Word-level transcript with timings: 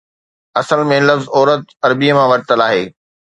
اصل 0.61 0.79
۾ 0.91 0.97
لفظ 1.09 1.27
عورت 1.35 1.67
عربيءَ 1.85 2.13
مان 2.19 2.27
ورتل 2.33 2.59
آهي 2.69 2.83